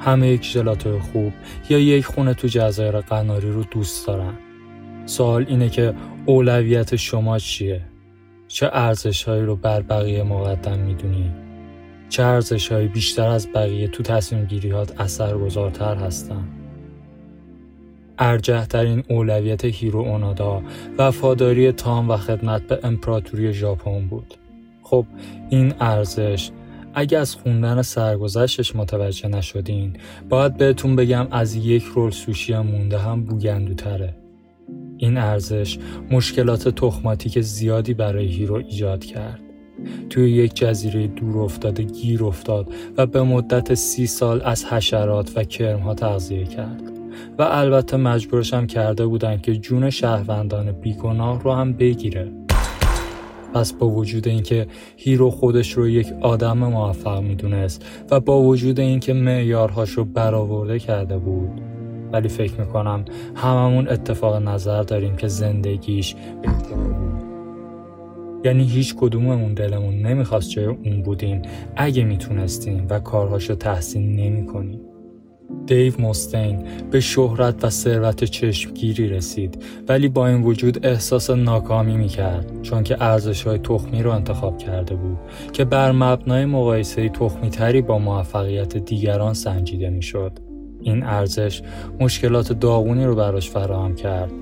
همه 0.00 0.28
یک 0.28 0.44
ژلاتو 0.44 0.98
خوب 0.98 1.32
یا 1.68 1.78
یک 1.78 2.06
خونه 2.06 2.34
تو 2.34 2.48
جزایر 2.48 3.00
قناری 3.00 3.50
رو 3.50 3.64
دوست 3.64 4.06
دارن. 4.06 4.34
سوال 5.06 5.44
اینه 5.48 5.68
که 5.68 5.94
اولویت 6.26 6.96
شما 6.96 7.38
چیه؟ 7.38 7.80
چه 8.48 8.70
ارزش 8.72 9.22
هایی 9.22 9.42
رو 9.42 9.56
بر 9.56 9.82
بقیه 9.82 10.22
مقدم 10.22 10.78
می‌دونی؟ 10.78 11.32
چه 12.12 12.22
ارزش 12.22 12.72
هایی 12.72 12.88
بیشتر 12.88 13.28
از 13.28 13.48
بقیه 13.54 13.88
تو 13.88 14.02
تصمیم 14.02 14.44
گیریات 14.44 15.00
اثر 15.00 15.38
گذارتر 15.38 15.94
هستن؟ 15.94 16.48
ارجح‌ترین 18.18 19.04
اولویت 19.08 19.64
هیرو 19.64 20.00
اونادا 20.00 20.62
وفاداری 20.98 21.72
تام 21.72 22.10
و 22.10 22.16
خدمت 22.16 22.62
به 22.62 22.78
امپراتوری 22.82 23.52
ژاپن 23.52 24.06
بود. 24.06 24.34
خب 24.82 25.06
این 25.50 25.74
ارزش 25.80 26.50
اگه 26.94 27.18
از 27.18 27.34
خوندن 27.34 27.82
سرگذشتش 27.82 28.76
متوجه 28.76 29.28
نشدین 29.28 29.96
باید 30.28 30.56
بهتون 30.56 30.96
بگم 30.96 31.26
از 31.30 31.54
یک 31.54 31.84
رول 31.84 32.10
سوشی 32.10 32.56
مونده 32.56 32.98
هم 32.98 33.24
بوگندوتره. 33.24 34.14
این 34.98 35.16
ارزش 35.16 35.78
مشکلات 36.10 36.68
تخماتیک 36.68 37.40
زیادی 37.40 37.94
برای 37.94 38.26
هیرو 38.26 38.54
ایجاد 38.54 39.04
کرد. 39.04 39.41
توی 40.10 40.30
یک 40.30 40.54
جزیره 40.54 41.06
دور 41.06 41.38
افتاده 41.38 41.82
گیر 41.82 42.24
افتاد 42.24 42.66
و 42.96 43.06
به 43.06 43.22
مدت 43.22 43.74
سی 43.74 44.06
سال 44.06 44.42
از 44.44 44.64
حشرات 44.64 45.32
و 45.36 45.44
کرمها 45.44 45.94
تغذیه 45.94 46.44
کرد. 46.44 46.82
و 47.38 47.42
البته 47.42 47.96
مجبورشم 47.96 48.66
کرده 48.66 49.06
بودن 49.06 49.38
که 49.38 49.56
جون 49.56 49.90
شهروندان 49.90 50.72
بیگناه 50.72 51.42
رو 51.42 51.52
هم 51.52 51.72
بگیره. 51.72 52.32
پس 53.54 53.72
با 53.72 53.88
وجود 53.88 54.28
اینکه 54.28 54.66
هیرو 54.96 55.30
خودش 55.30 55.72
رو 55.72 55.88
یک 55.88 56.06
آدم 56.20 56.58
موفق 56.58 57.22
می‌دونست 57.22 57.86
و 58.10 58.20
با 58.20 58.42
وجود 58.42 58.80
اینکه 58.80 59.12
معیارهاش 59.12 59.90
رو 59.90 60.04
برآورده 60.04 60.78
کرده 60.78 61.18
بود 61.18 61.60
ولی 62.12 62.28
فکر 62.28 62.60
می‌کنم 62.60 63.04
هممون 63.34 63.88
اتفاق 63.88 64.36
نظر 64.36 64.82
داریم 64.82 65.16
که 65.16 65.28
زندگیش 65.28 66.14
بهتر 66.42 66.74
بود. 66.74 67.11
یعنی 68.44 68.64
هیچ 68.64 68.94
کدوممون 68.94 69.54
دلمون 69.54 70.06
نمی‌خواست 70.06 70.50
جای 70.50 70.64
اون 70.64 71.02
بودیم. 71.02 71.42
اگه 71.76 72.04
می‌تونستیم 72.04 72.86
و 72.90 73.00
کارهاشو 73.00 73.54
تحسین 73.54 74.16
نمی‌کنیم. 74.16 74.80
دیو 75.66 76.00
مستین 76.00 76.62
به 76.90 77.00
شهرت 77.00 77.64
و 77.64 77.70
ثروت 77.70 78.24
چشمگیری 78.24 79.08
رسید 79.08 79.62
ولی 79.88 80.08
با 80.08 80.28
این 80.28 80.42
وجود 80.42 80.86
احساس 80.86 81.30
ناکامی 81.30 81.96
می‌کرد 81.96 82.62
چون 82.62 82.82
که 82.82 83.02
ارزش 83.02 83.46
های 83.46 83.58
تخمی 83.58 84.02
رو 84.02 84.10
انتخاب 84.10 84.58
کرده 84.58 84.94
بود 84.94 85.18
که 85.52 85.64
بر 85.64 85.92
مبنای 85.92 86.44
مقایسه 86.44 87.08
تخمی 87.08 87.50
تری 87.50 87.82
با 87.82 87.98
موفقیت 87.98 88.76
دیگران 88.76 89.34
سنجیده 89.34 89.90
می‌شد. 89.90 90.38
این 90.82 91.02
ارزش 91.02 91.62
مشکلات 92.00 92.52
داغونی 92.52 93.04
رو 93.04 93.14
براش 93.14 93.50
فراهم 93.50 93.94
کرد. 93.94 94.32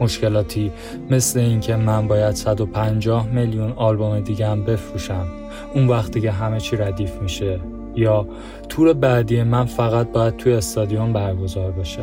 مشکلاتی 0.00 0.72
مثل 1.10 1.40
اینکه 1.40 1.76
من 1.76 2.08
باید 2.08 2.34
150 2.34 3.26
میلیون 3.26 3.72
آلبوم 3.72 4.20
دیگه 4.20 4.46
هم 4.46 4.62
بفروشم. 4.64 5.26
اون 5.74 5.88
وقتی 5.88 6.20
که 6.20 6.30
همه 6.30 6.60
چی 6.60 6.76
ردیف 6.76 7.22
میشه. 7.22 7.60
یا 7.96 8.26
تور 8.68 8.92
بعدی 8.92 9.42
من 9.42 9.64
فقط 9.64 10.12
باید 10.12 10.36
توی 10.36 10.52
استادیوم 10.52 11.12
برگزار 11.12 11.72
بشه. 11.72 12.02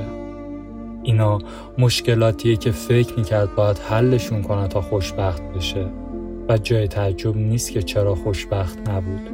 اینا 1.03 1.39
مشکلاتیه 1.77 2.55
که 2.55 2.71
فکر 2.71 3.13
می‌کرد 3.17 3.55
باید 3.55 3.77
حلشون 3.77 4.41
کنه 4.41 4.67
تا 4.67 4.81
خوشبخت 4.81 5.41
بشه. 5.41 5.85
و 6.49 6.57
جای 6.57 6.87
تعجب 6.87 7.37
نیست 7.37 7.71
که 7.71 7.81
چرا 7.81 8.15
خوشبخت 8.15 8.89
نبود. 8.89 9.29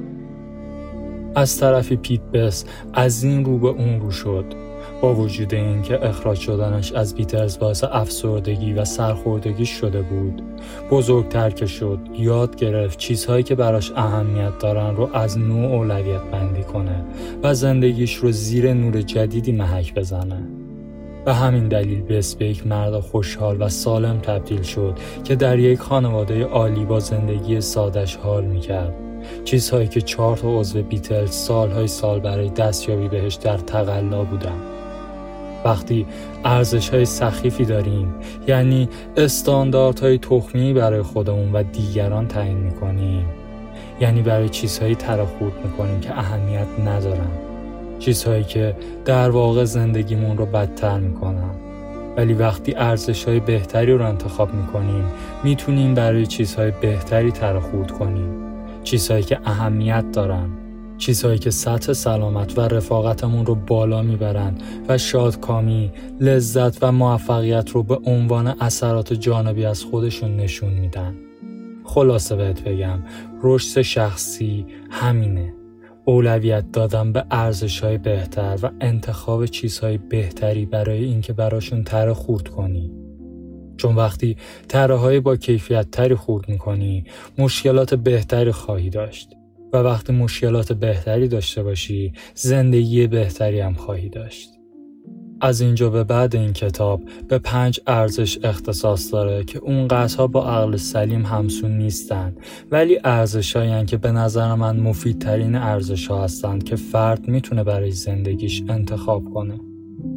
از 1.35 1.59
طرفی 1.59 1.95
پیت 1.95 2.21
بس 2.21 2.65
از 2.93 3.23
این 3.23 3.45
رو 3.45 3.57
به 3.57 3.67
اون 3.67 4.01
رو 4.01 4.11
شد. 4.11 4.45
با 5.01 5.15
وجود 5.15 5.53
اینکه 5.53 6.05
اخراج 6.05 6.39
شدنش 6.39 6.91
از 6.91 7.15
بیترز 7.15 7.59
باعث 7.59 7.83
افسردگی 7.83 8.73
و 8.73 8.85
سرخوردگی 8.85 9.65
شده 9.65 10.01
بود 10.01 10.41
بزرگتر 10.91 11.49
که 11.49 11.65
شد 11.65 11.99
یاد 12.13 12.55
گرفت 12.55 12.97
چیزهایی 12.97 13.43
که 13.43 13.55
براش 13.55 13.91
اهمیت 13.95 14.59
دارن 14.59 14.95
رو 14.95 15.09
از 15.13 15.37
نوع 15.37 15.73
اولویت 15.73 16.21
بندی 16.21 16.63
کنه 16.63 17.05
و 17.43 17.53
زندگیش 17.53 18.15
رو 18.15 18.31
زیر 18.31 18.73
نور 18.73 19.01
جدیدی 19.01 19.51
محک 19.51 19.93
بزنه. 19.93 20.43
به 21.25 21.33
همین 21.33 21.67
دلیل 21.67 22.01
بس 22.01 22.35
به 22.35 22.45
یک 22.45 22.67
مرد 22.67 22.99
خوشحال 22.99 23.61
و 23.61 23.69
سالم 23.69 24.19
تبدیل 24.19 24.61
شد 24.61 24.93
که 25.23 25.35
در 25.35 25.59
یک 25.59 25.79
خانواده 25.79 26.43
عالی 26.43 26.85
با 26.85 26.99
زندگی 26.99 27.61
سادش 27.61 28.15
حال 28.15 28.45
می‌کرد. 28.45 28.93
چیزهایی 29.45 29.87
که 29.87 30.01
چهار 30.01 30.37
تا 30.37 30.59
عضو 30.59 30.81
بیتلز 30.81 31.31
سالهای 31.31 31.87
سال 31.87 32.19
برای 32.19 32.49
دستیابی 32.49 33.07
بهش 33.07 33.35
در 33.35 33.57
تقلا 33.57 34.23
بودن. 34.23 34.76
وقتی 35.67 36.05
ارزش 36.45 36.89
های 36.89 37.05
سخیفی 37.05 37.65
داریم 37.65 38.15
یعنی 38.47 38.89
استانداردهای 39.17 40.17
تخمی 40.17 40.73
برای 40.73 41.01
خودمون 41.01 41.51
و 41.51 41.63
دیگران 41.63 42.27
تعیین 42.27 42.57
می‌کنیم. 42.57 43.25
یعنی 44.01 44.21
برای 44.21 44.49
چیزهایی 44.49 44.95
ترخورد 44.95 45.53
می‌کنیم 45.63 45.99
که 45.99 46.19
اهمیت 46.19 46.67
ندارن. 46.85 47.31
چیزهایی 47.99 48.43
که 48.43 48.75
در 49.05 49.29
واقع 49.29 49.63
زندگیمون 49.63 50.37
رو 50.37 50.45
بدتر 50.45 50.99
می‌کنن. 50.99 51.55
ولی 52.17 52.33
وقتی 52.33 52.75
ارزش 52.75 53.23
های 53.23 53.39
بهتری 53.39 53.93
رو 53.93 54.05
انتخاب 54.05 54.53
می‌کنیم 54.53 55.03
می‌تونیم 55.43 55.93
برای 55.93 56.25
چیزهای 56.25 56.71
بهتری 56.81 57.31
ترخورد 57.31 57.91
کنیم. 57.91 58.29
چیزهایی 58.83 59.23
که 59.23 59.39
اهمیت 59.45 60.05
دارن. 60.11 60.49
چیزهایی 60.97 61.39
که 61.39 61.51
سطح 61.51 61.93
سلامت 61.93 62.57
و 62.57 62.61
رفاقتمون 62.61 63.45
رو 63.45 63.55
بالا 63.55 64.01
می‌برن 64.01 64.55
و 64.87 64.97
شادکامی، 64.97 65.91
لذت 66.19 66.83
و 66.83 66.91
موفقیت 66.91 67.69
رو 67.69 67.83
به 67.83 67.99
عنوان 68.05 68.47
اثرات 68.47 69.13
جانبی 69.13 69.65
از 69.65 69.83
خودشون 69.83 70.35
نشون 70.35 70.73
میدن. 70.73 71.15
خلاصه 71.83 72.35
بهت 72.35 72.63
بگم 72.63 72.99
رشد 73.43 73.81
شخصی 73.81 74.65
همینه. 74.89 75.53
اولویت 76.05 76.71
دادن 76.71 77.11
به 77.11 77.25
ارزش 77.31 77.79
های 77.79 77.97
بهتر 77.97 78.59
و 78.63 78.71
انتخاب 78.81 79.45
چیزهای 79.45 79.97
بهتری 79.97 80.65
برای 80.65 81.03
اینکه 81.03 81.33
براشون 81.33 81.83
تره 81.83 82.13
خورد 82.13 82.47
کنی. 82.47 82.91
چون 83.77 83.95
وقتی 83.95 84.37
تره 84.69 84.95
های 84.95 85.19
با 85.19 85.35
کیفیت 85.35 85.91
تری 85.91 86.15
خورد 86.15 86.49
می‌کنی 86.49 87.03
مشکلات 87.37 87.93
بهتری 87.93 88.51
خواهی 88.51 88.89
داشت. 88.89 89.29
و 89.73 89.77
وقتی 89.77 90.13
مشکلات 90.13 90.73
بهتری 90.73 91.27
داشته 91.27 91.63
باشی 91.63 92.13
زندگی 92.35 93.07
بهتری 93.07 93.59
هم 93.59 93.73
خواهی 93.73 94.09
داشت. 94.09 94.49
از 95.41 95.61
اینجا 95.61 95.89
به 95.89 96.03
بعد 96.03 96.35
این 96.35 96.53
کتاب 96.53 97.01
به 97.27 97.39
پنج 97.39 97.79
ارزش 97.87 98.39
اختصاص 98.43 99.13
داره 99.13 99.43
که 99.43 99.59
اون 99.59 99.87
ها 100.17 100.27
با 100.27 100.49
عقل 100.49 100.75
سلیم 100.75 101.25
همسون 101.25 101.77
نیستن 101.77 102.35
ولی 102.71 102.99
ارزش 103.03 103.57
که 103.85 103.97
به 103.97 104.11
نظر 104.11 104.55
من 104.55 104.79
مفیدترین 104.79 105.55
ارزش 105.55 106.07
ها 106.07 106.23
هستند 106.23 106.63
که 106.63 106.75
فرد 106.75 107.27
می‌تونه 107.27 107.63
برای 107.63 107.91
زندگیش 107.91 108.63
انتخاب 108.69 109.33
کنه. 109.33 109.59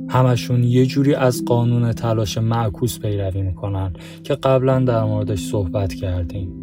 همشون 0.09 0.65
یه 0.65 0.87
جوری 0.87 1.15
از 1.15 1.45
قانون 1.45 1.93
تلاش 1.93 2.39
معکوس 2.39 2.99
پیروی 2.99 3.43
می‌کنن 3.43 3.93
که 4.25 4.35
قبلا 4.35 4.81
در 4.81 5.05
موردش 5.05 5.41
صحبت 5.41 5.95
کردیم. 5.95 6.60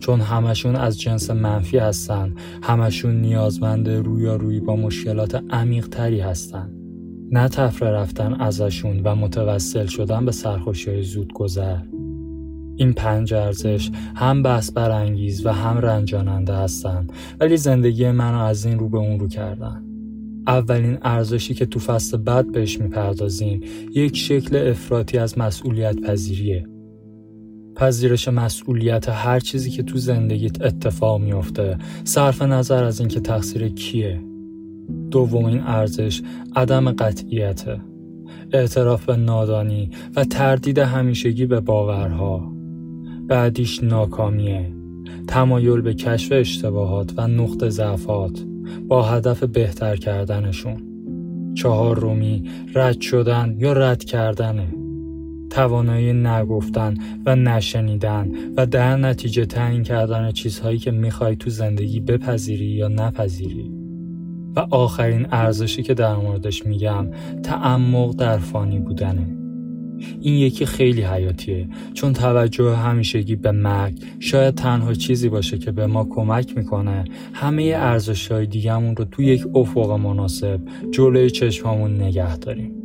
چون 0.00 0.20
همشون 0.20 0.76
از 0.76 1.00
جنس 1.00 1.30
منفی 1.30 1.78
هستن. 1.78 2.34
همشون 2.62 3.20
نیازمند 3.20 3.88
رویارویی 3.88 4.60
با 4.60 4.76
مشکلات 4.76 5.42
عمیق 5.50 5.88
تری 5.88 6.20
هستن. 6.20 6.70
نه 7.32 7.48
تفره 7.48 7.90
رفتن 7.90 8.34
ازشون 8.34 9.00
و 9.04 9.14
متوسل 9.14 9.86
شدن 9.86 10.24
به 10.24 10.32
سرخوشی 10.32 11.02
زود 11.02 11.32
گذر 11.32 11.78
این 12.76 12.92
پنج 12.92 13.34
ارزش 13.34 13.90
هم 14.14 14.42
بحث 14.42 14.72
برانگیز 14.72 15.46
و 15.46 15.52
هم 15.52 15.78
رنجاننده 15.78 16.54
هستن. 16.54 17.06
ولی 17.40 17.56
زندگی 17.56 18.10
منو 18.10 18.38
از 18.38 18.64
این 18.64 18.78
رو 18.78 18.88
به 18.88 18.98
اون 18.98 19.20
رو 19.20 19.28
کردن. 19.28 19.84
اولین 20.46 20.98
ارزشی 21.02 21.54
که 21.54 21.66
تو 21.66 21.80
فصل 21.80 22.16
بعد 22.16 22.52
بهش 22.52 22.80
می‌پردازیم 22.80 23.60
یک 23.94 24.16
شکل 24.16 24.68
افراطی 24.70 25.18
از 25.18 25.38
مسئولیت 25.38 26.00
پذیریه 26.00 26.66
پذیرش 27.78 28.28
مسئولیت 28.28 29.08
هر 29.08 29.40
چیزی 29.40 29.70
که 29.70 29.82
تو 29.82 29.98
زندگیت 29.98 30.62
اتفاق 30.62 31.20
میافته 31.20 31.78
صرف 32.04 32.42
نظر 32.42 32.84
از 32.84 33.00
اینکه 33.00 33.20
تقصیر 33.20 33.68
کیه. 33.68 34.20
دومین 35.10 35.60
ارزش 35.60 36.22
عدم 36.56 36.92
قطعیته 36.92 37.80
اعتراف 38.52 39.04
به 39.04 39.16
نادانی 39.16 39.90
و 40.16 40.24
تردید 40.24 40.78
همیشگی 40.78 41.46
به 41.46 41.60
باورها. 41.60 42.52
بعدیش 43.28 43.82
ناکامیه. 43.82 44.72
تمایل 45.28 45.80
به 45.80 45.94
کشف 45.94 46.32
اشتباهات 46.32 47.12
و 47.16 47.28
نقط 47.28 47.64
ضعفات 47.68 48.44
با 48.88 49.02
هدف 49.02 49.42
بهتر 49.42 49.96
کردنشون. 49.96 50.82
چهار 51.54 51.98
رومی 51.98 52.50
رد 52.74 53.00
شدن 53.00 53.56
یا 53.58 53.72
رد 53.72 54.04
کردنه. 54.04 54.77
توانایی 55.50 56.12
نگفتن 56.12 56.94
و 57.26 57.36
نشنیدن 57.36 58.30
و 58.56 58.66
در 58.66 58.96
نتیجه 58.96 59.44
تعیین 59.44 59.82
کردن 59.82 60.32
چیزهایی 60.32 60.78
که 60.78 60.90
می‌خوای 60.90 61.36
تو 61.36 61.50
زندگی 61.50 62.00
بپذیری 62.00 62.66
یا 62.66 62.88
نپذیری. 62.88 63.70
و 64.56 64.66
آخرین 64.70 65.26
ارزشی 65.30 65.82
که 65.82 65.94
در 65.94 66.16
موردش 66.16 66.66
میگم 66.66 67.06
تعمق 67.42 68.14
در 68.14 68.38
فانی 68.38 68.78
بودنه. 68.78 69.26
این 70.20 70.34
یکی 70.34 70.66
خیلی 70.66 71.02
حیاتیه 71.02 71.68
چون 71.94 72.12
توجه 72.12 72.74
همیشگی 72.74 73.36
به 73.36 73.52
مرگ 73.52 74.02
شاید 74.18 74.54
تنها 74.54 74.94
چیزی 74.94 75.28
باشه 75.28 75.58
که 75.58 75.72
به 75.72 75.86
ما 75.86 76.04
کمک 76.04 76.56
می‌کنه. 76.56 77.04
همه 77.32 77.62
ارزش 77.76 78.32
های 78.32 78.46
دیگهمون 78.46 78.96
رو 78.96 79.04
تو 79.04 79.22
یک 79.22 79.46
افق 79.54 79.90
مناسب 79.90 80.60
جلوی 80.90 81.30
چشممون 81.30 82.02
نگه 82.02 82.36
داریم. 82.36 82.77